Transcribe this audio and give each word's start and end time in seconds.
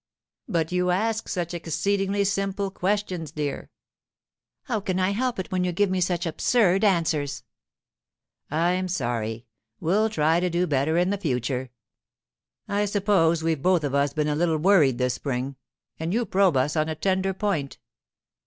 'But 0.47 0.71
you 0.71 0.89
ask 0.89 1.27
such 1.27 1.53
exceedingly 1.53 2.23
simple 2.23 2.71
questions, 2.71 3.31
dear.' 3.31 3.69
'How 4.63 4.79
can 4.79 4.99
I 4.99 5.11
help 5.11 5.37
it 5.37 5.51
when 5.51 5.63
you 5.63 5.71
give 5.71 5.91
me 5.91 6.01
such 6.01 6.25
absurd 6.25 6.83
answers?' 6.83 7.43
'I'm 8.49 8.87
sorry. 8.87 9.45
We'll 9.79 10.09
try 10.09 10.39
to 10.39 10.49
do 10.49 10.65
better 10.65 10.97
in 10.97 11.11
the 11.11 11.19
future. 11.19 11.69
I 12.67 12.85
suppose 12.85 13.43
we've 13.43 13.61
both 13.61 13.83
of 13.83 13.93
us 13.93 14.11
been 14.11 14.27
a 14.27 14.33
little 14.35 14.57
worried 14.57 14.97
this 14.97 15.13
spring, 15.13 15.55
and 15.99 16.11
you 16.15 16.25
probe 16.25 16.57
us 16.57 16.75
on 16.75 16.89
a 16.89 16.95
tender 16.95 17.31
point. 17.35 17.77